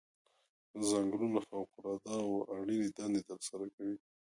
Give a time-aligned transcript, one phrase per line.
[0.87, 3.97] ځنګلونه فوق العاده او اړینې دندې ترسره کوي.